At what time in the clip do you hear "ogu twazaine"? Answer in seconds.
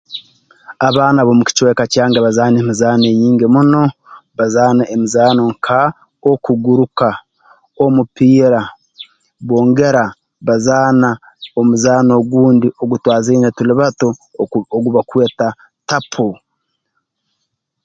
12.81-13.47